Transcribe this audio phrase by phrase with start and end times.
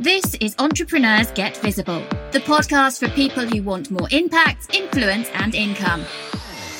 [0.00, 1.98] This is Entrepreneurs Get Visible,
[2.30, 6.04] the podcast for people who want more impact, influence, and income.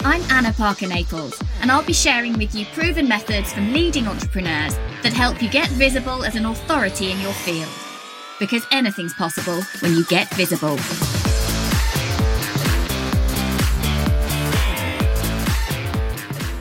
[0.02, 4.76] I'm Anna Parker Naples, and I'll be sharing with you proven methods from leading entrepreneurs
[5.02, 7.68] that help you get visible as an authority in your field.
[8.38, 10.76] Because anything's possible when you get visible.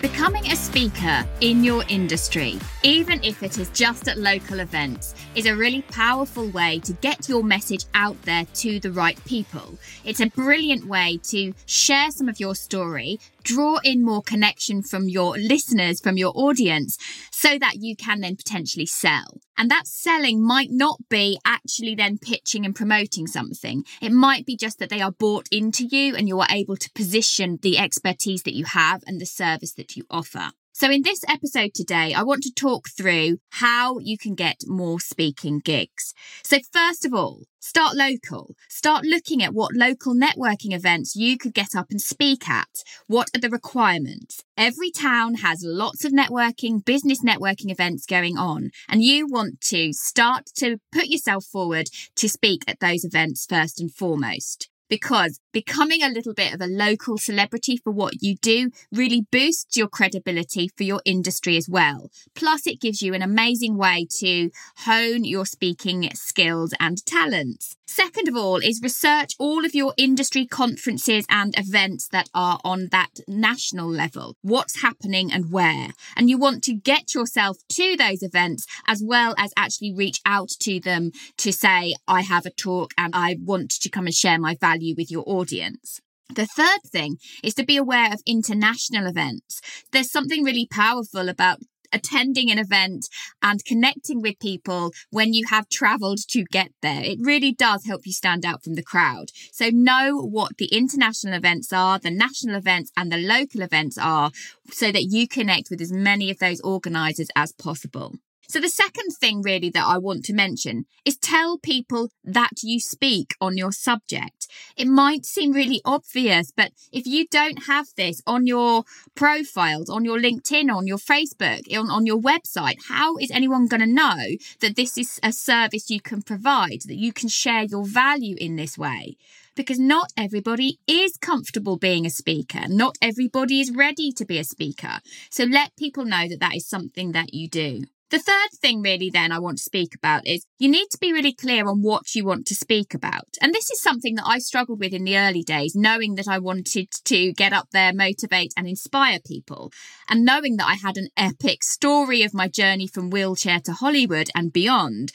[0.01, 5.45] Becoming a speaker in your industry, even if it is just at local events, is
[5.45, 9.77] a really powerful way to get your message out there to the right people.
[10.03, 15.07] It's a brilliant way to share some of your story, draw in more connection from
[15.07, 16.97] your listeners, from your audience,
[17.31, 19.39] so that you can then potentially sell.
[19.59, 23.83] And that selling might not be actually then pitching and promoting something.
[24.01, 26.89] It might be just that they are bought into you and you are able to
[26.95, 30.49] position the expertise that you have and the service that you offer.
[30.79, 34.99] So, in this episode today, I want to talk through how you can get more
[34.99, 36.13] speaking gigs.
[36.43, 38.53] So, first of all, start local.
[38.69, 42.83] Start looking at what local networking events you could get up and speak at.
[43.07, 44.43] What are the requirements?
[44.55, 49.93] Every town has lots of networking, business networking events going on, and you want to
[49.93, 56.01] start to put yourself forward to speak at those events first and foremost because becoming
[56.01, 60.69] a little bit of a local celebrity for what you do really boosts your credibility
[60.75, 62.09] for your industry as well.
[62.35, 67.75] Plus, it gives you an amazing way to hone your speaking skills and talents.
[67.89, 72.89] Second of all, is research all of your industry conferences and events that are on
[72.91, 74.35] that national level.
[74.41, 75.89] What's happening and where?
[76.15, 80.49] And you want to get yourself to those events as well as actually reach out
[80.59, 84.37] to them to say, I have a talk and I want to come and share
[84.37, 85.99] my value with your audience.
[86.33, 89.61] The third thing is to be aware of international events.
[89.91, 91.59] There's something really powerful about
[91.93, 93.07] attending an event
[93.41, 97.01] and connecting with people when you have traveled to get there.
[97.03, 99.31] It really does help you stand out from the crowd.
[99.51, 104.31] So know what the international events are, the national events and the local events are
[104.69, 108.15] so that you connect with as many of those organizers as possible.
[108.49, 112.79] So the second thing really that I want to mention is tell people that you
[112.79, 114.47] speak on your subject.
[114.77, 120.05] It might seem really obvious, but if you don't have this on your profiles, on
[120.05, 124.37] your LinkedIn, on your Facebook, on, on your website, how is anyone going to know
[124.61, 128.55] that this is a service you can provide, that you can share your value in
[128.55, 129.17] this way?
[129.55, 132.67] because not everybody is comfortable being a speaker.
[132.67, 134.99] Not everybody is ready to be a speaker.
[135.31, 137.81] So let people know that that is something that you do.
[138.09, 141.11] The third thing, really, then I want to speak about is you need to be
[141.11, 143.27] really clear on what you want to speak about.
[143.41, 146.39] And this is something that I struggled with in the early days, knowing that I
[146.39, 149.73] wanted to get up there, motivate, and inspire people,
[150.07, 154.29] and knowing that I had an epic story of my journey from wheelchair to Hollywood
[154.33, 155.11] and beyond.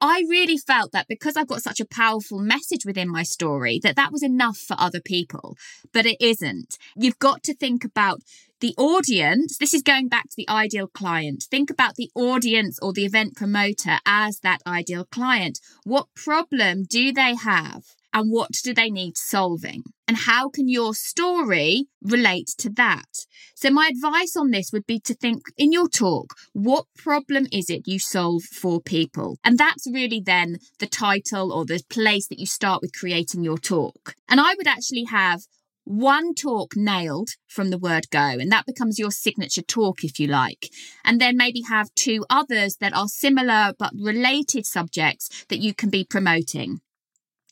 [0.00, 3.96] I really felt that because I've got such a powerful message within my story, that
[3.96, 5.56] that was enough for other people.
[5.92, 6.78] But it isn't.
[6.96, 8.20] You've got to think about
[8.60, 11.44] the audience, this is going back to the ideal client.
[11.50, 15.60] Think about the audience or the event promoter as that ideal client.
[15.84, 17.84] What problem do they have?
[18.14, 19.82] And what do they need solving?
[20.06, 23.26] And how can your story relate to that?
[23.56, 27.68] So, my advice on this would be to think in your talk, what problem is
[27.68, 29.38] it you solve for people?
[29.42, 33.58] And that's really then the title or the place that you start with creating your
[33.58, 34.14] talk.
[34.28, 35.40] And I would actually have
[35.84, 40.28] one talk nailed from the word go, and that becomes your signature talk, if you
[40.28, 40.70] like.
[41.04, 45.90] And then maybe have two others that are similar but related subjects that you can
[45.90, 46.80] be promoting.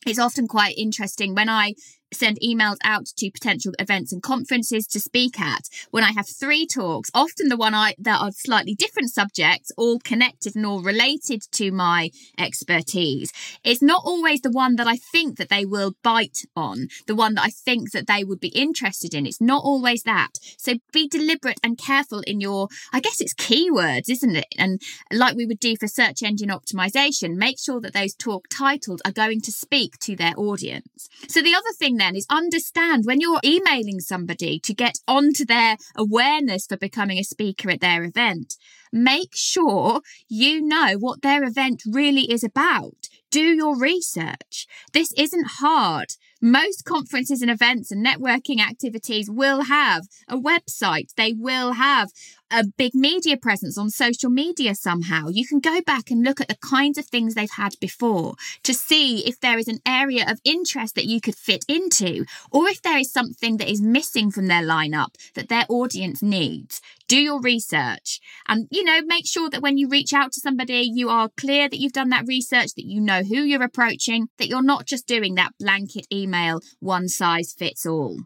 [0.07, 1.35] It's often quite interesting.
[1.35, 1.75] When I
[2.13, 6.67] send emails out to potential events and conferences to speak at when I have three
[6.67, 11.43] talks, often the one I that are slightly different subjects, all connected and all related
[11.53, 13.33] to my expertise.
[13.65, 17.35] It's not always the one that I think that they will bite on, the one
[17.35, 19.27] that I think that they would be interested in.
[19.27, 20.39] It's not always that.
[20.57, 24.55] So be deliberate and careful in your, I guess it's keywords, isn't it?
[24.59, 24.81] And
[25.13, 29.13] like we would do for search engine optimization, make sure that those talk titles are
[29.13, 31.09] going to speak to their audience.
[31.29, 35.77] So the other thing then is understand when you're emailing somebody to get onto their
[35.97, 38.57] awareness for becoming a speaker at their event,
[38.93, 43.09] make sure you know what their event really is about.
[43.31, 44.67] Do your research.
[44.93, 46.17] This isn't hard.
[46.43, 51.15] Most conferences and events and networking activities will have a website.
[51.17, 52.11] They will have
[52.51, 55.29] a big media presence on social media somehow.
[55.29, 58.35] You can go back and look at the kinds of things they've had before
[58.65, 62.69] to see if there is an area of interest that you could fit into, or
[62.69, 66.83] if there is something that is missing from their lineup that their audience needs.
[67.13, 70.91] Do your research and, you know, make sure that when you reach out to somebody,
[70.91, 74.49] you are clear that you've done that research, that you know who you're approaching, that
[74.49, 78.23] you're not just doing that blanket email, one size fits all.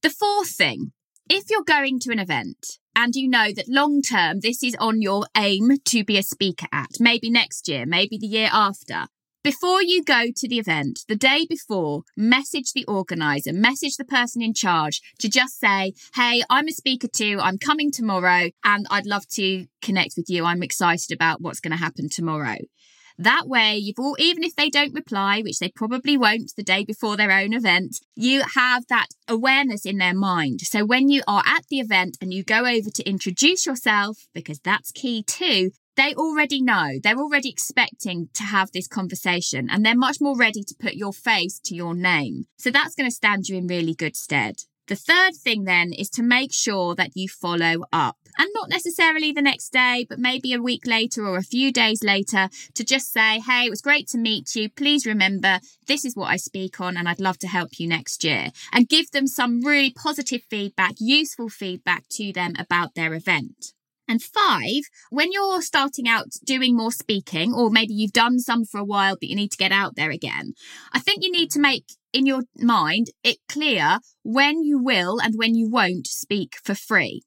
[0.00, 0.92] The fourth thing
[1.28, 5.02] if you're going to an event and you know that long term this is on
[5.02, 9.04] your aim to be a speaker at, maybe next year, maybe the year after,
[9.42, 14.42] before you go to the event, the day before, message the organizer, message the person
[14.42, 17.38] in charge to just say, Hey, I'm a speaker too.
[17.40, 20.44] I'm coming tomorrow and I'd love to connect with you.
[20.44, 22.56] I'm excited about what's going to happen tomorrow.
[23.20, 26.86] That way, you've all, even if they don't reply, which they probably won't the day
[26.86, 30.62] before their own event, you have that awareness in their mind.
[30.62, 34.58] So when you are at the event and you go over to introduce yourself, because
[34.60, 39.96] that's key too, they already know, they're already expecting to have this conversation and they're
[39.96, 42.46] much more ready to put your face to your name.
[42.58, 44.56] So that's going to stand you in really good stead.
[44.90, 49.30] The third thing then is to make sure that you follow up and not necessarily
[49.30, 53.12] the next day, but maybe a week later or a few days later to just
[53.12, 54.68] say, Hey, it was great to meet you.
[54.68, 58.24] Please remember this is what I speak on and I'd love to help you next
[58.24, 63.72] year and give them some really positive feedback, useful feedback to them about their event.
[64.10, 68.80] And five, when you're starting out doing more speaking, or maybe you've done some for
[68.80, 70.54] a while, but you need to get out there again,
[70.92, 75.34] I think you need to make in your mind it clear when you will and
[75.36, 77.22] when you won't speak for free.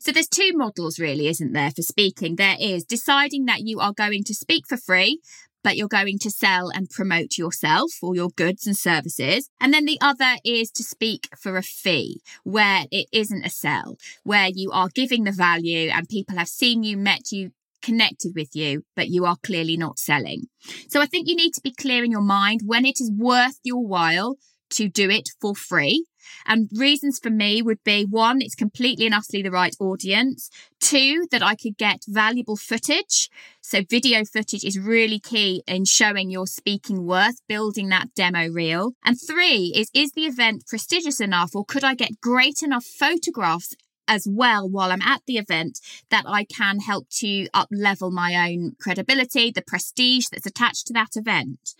[0.00, 2.36] So there's two models really, isn't there, for speaking?
[2.36, 5.20] There is deciding that you are going to speak for free,
[5.62, 9.48] but you're going to sell and promote yourself or your goods and services.
[9.60, 13.96] And then the other is to speak for a fee where it isn't a sell,
[14.24, 17.50] where you are giving the value and people have seen you, met you,
[17.82, 20.44] connected with you, but you are clearly not selling.
[20.88, 23.58] So I think you need to be clear in your mind when it is worth
[23.64, 24.36] your while
[24.70, 26.06] to do it for free
[26.46, 30.50] and reasons for me would be one, it's completely and utterly the right audience.
[30.80, 33.30] Two, that I could get valuable footage.
[33.60, 38.92] So video footage is really key in showing your speaking worth, building that demo reel.
[39.04, 43.74] And three is, is the event prestigious enough or could I get great enough photographs
[44.08, 45.80] as well while I'm at the event
[46.10, 50.92] that I can help to up level my own credibility, the prestige that's attached to
[50.94, 51.74] that event.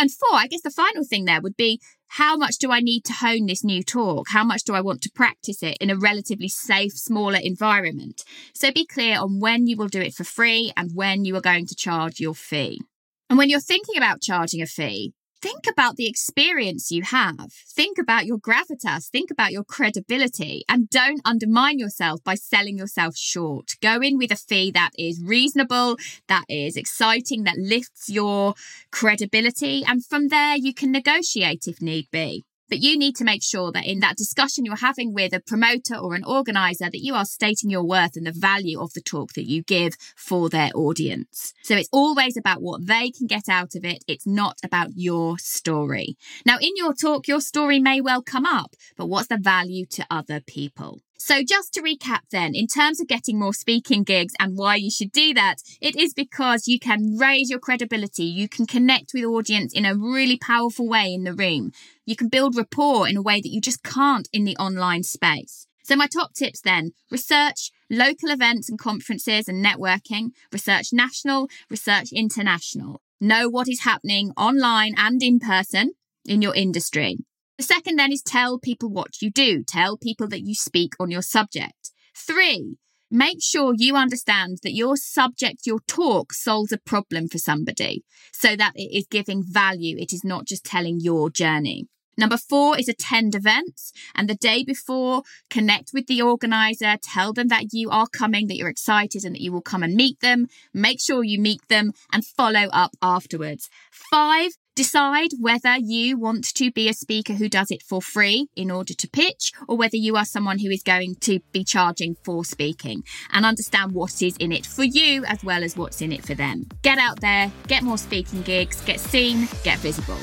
[0.00, 3.04] And four, I guess the final thing there would be how much do I need
[3.04, 4.28] to hone this new talk?
[4.30, 8.24] How much do I want to practice it in a relatively safe, smaller environment?
[8.54, 11.42] So be clear on when you will do it for free and when you are
[11.42, 12.80] going to charge your fee.
[13.28, 17.52] And when you're thinking about charging a fee, think about the experience you have.
[17.68, 19.08] Think about your gravitas.
[19.08, 23.72] Think about your credibility and don't undermine yourself by selling yourself short.
[23.80, 25.96] Go in with a fee that is reasonable,
[26.28, 28.54] that is exciting, that lifts your
[28.90, 29.82] credibility.
[29.86, 32.44] And from there, you can negotiate if need be.
[32.70, 35.96] But you need to make sure that in that discussion you're having with a promoter
[35.96, 39.32] or an organizer that you are stating your worth and the value of the talk
[39.32, 41.52] that you give for their audience.
[41.62, 44.04] So it's always about what they can get out of it.
[44.06, 46.16] It's not about your story.
[46.46, 50.06] Now, in your talk, your story may well come up, but what's the value to
[50.08, 51.00] other people?
[51.22, 54.90] So, just to recap, then, in terms of getting more speaking gigs and why you
[54.90, 58.24] should do that, it is because you can raise your credibility.
[58.24, 61.72] You can connect with audience in a really powerful way in the room.
[62.06, 65.66] You can build rapport in a way that you just can't in the online space.
[65.82, 72.12] So, my top tips then research local events and conferences and networking, research national, research
[72.14, 73.02] international.
[73.20, 75.92] Know what is happening online and in person
[76.24, 77.18] in your industry.
[77.60, 79.62] The second then is tell people what you do.
[79.62, 81.90] Tell people that you speak on your subject.
[82.16, 82.78] Three,
[83.10, 88.02] make sure you understand that your subject, your talk solves a problem for somebody
[88.32, 89.98] so that it is giving value.
[89.98, 91.84] It is not just telling your journey.
[92.16, 97.48] Number four is attend events and the day before connect with the organizer, tell them
[97.48, 100.46] that you are coming, that you're excited and that you will come and meet them.
[100.72, 103.68] Make sure you meet them and follow up afterwards.
[103.90, 108.70] Five, decide whether you want to be a speaker who does it for free in
[108.70, 112.44] order to pitch or whether you are someone who is going to be charging for
[112.44, 116.24] speaking and understand what is in it for you as well as what's in it
[116.24, 116.66] for them.
[116.82, 120.18] Get out there, get more speaking gigs, get seen, get visible.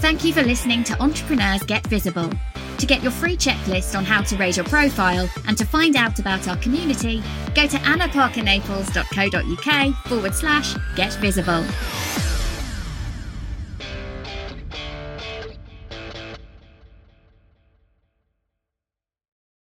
[0.00, 2.30] Thank you for listening to Entrepreneurs Get Visible.
[2.78, 6.18] To get your free checklist on how to raise your profile and to find out
[6.18, 7.22] about our community,
[7.54, 11.64] go to annaparkernaples.co.uk forward slash get visible.